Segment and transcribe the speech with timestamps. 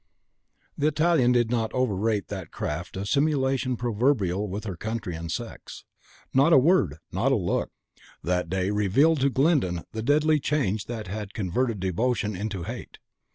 [0.75, 5.29] The Italian did not overrate that craft of simulation proverbial with her country and her
[5.29, 5.83] sex.
[6.33, 7.69] Not a word, not a look,
[8.23, 12.97] that day revealed to Glyndon the deadly change that had converted devotion into hate.